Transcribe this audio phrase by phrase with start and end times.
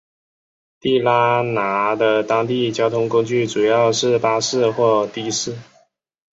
[0.79, 5.55] 地拉那的当地交通工具主要是巴士或的士。